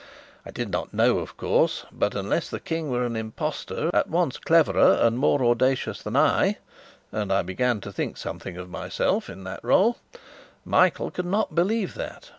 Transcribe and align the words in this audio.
I 0.47 0.49
did 0.49 0.71
not 0.71 0.95
know, 0.95 1.19
of 1.19 1.37
course; 1.37 1.85
but, 1.91 2.15
unless 2.15 2.49
the 2.49 2.59
King 2.59 2.89
were 2.89 3.05
an 3.05 3.15
impostor, 3.15 3.91
at 3.93 4.09
once 4.09 4.39
cleverer 4.39 4.93
and 4.99 5.15
more 5.19 5.45
audacious 5.45 6.01
than 6.01 6.15
I 6.17 6.57
(and 7.11 7.31
I 7.31 7.43
began 7.43 7.81
to 7.81 7.91
think 7.93 8.17
something 8.17 8.57
of 8.57 8.67
myself 8.67 9.29
in 9.29 9.43
that 9.43 9.63
role), 9.63 9.97
Michael 10.65 11.11
could 11.11 11.27
not 11.27 11.53
believe 11.53 11.93
that. 11.93 12.29